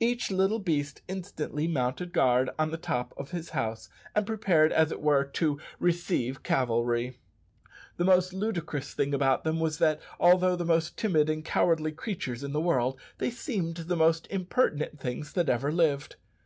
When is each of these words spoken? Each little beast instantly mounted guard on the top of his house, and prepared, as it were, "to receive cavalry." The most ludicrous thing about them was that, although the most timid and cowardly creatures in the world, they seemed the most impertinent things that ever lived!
Each 0.00 0.30
little 0.30 0.58
beast 0.58 1.02
instantly 1.06 1.68
mounted 1.68 2.14
guard 2.14 2.48
on 2.58 2.70
the 2.70 2.78
top 2.78 3.12
of 3.18 3.32
his 3.32 3.50
house, 3.50 3.90
and 4.14 4.24
prepared, 4.26 4.72
as 4.72 4.90
it 4.90 5.02
were, 5.02 5.22
"to 5.22 5.60
receive 5.78 6.42
cavalry." 6.42 7.18
The 7.98 8.06
most 8.06 8.32
ludicrous 8.32 8.94
thing 8.94 9.12
about 9.12 9.44
them 9.44 9.60
was 9.60 9.76
that, 9.76 10.00
although 10.18 10.56
the 10.56 10.64
most 10.64 10.96
timid 10.96 11.28
and 11.28 11.44
cowardly 11.44 11.92
creatures 11.92 12.42
in 12.42 12.54
the 12.54 12.58
world, 12.62 12.98
they 13.18 13.30
seemed 13.30 13.74
the 13.76 13.96
most 13.96 14.26
impertinent 14.30 14.98
things 14.98 15.34
that 15.34 15.50
ever 15.50 15.70
lived! 15.70 16.16